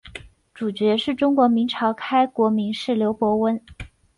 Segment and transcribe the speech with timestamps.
[0.51, 3.63] 主角是中国明朝开国名士刘伯温。